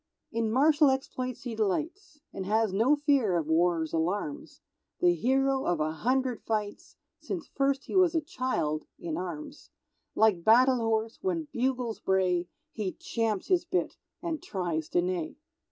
[0.31, 4.59] In martial exploits he delights, And has no fear of War's alarms;
[4.99, 9.69] The hero of a hundred fights, Since first he was a child (in arms);
[10.15, 15.35] Like battle horse, when bugles bray, He champs his bit and tries to neigh.